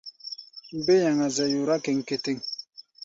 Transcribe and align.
Mbé 0.77 0.93
yaŋa-zɛ 1.03 1.45
yora 1.53 1.75
kéŋkétéŋ. 1.83 2.37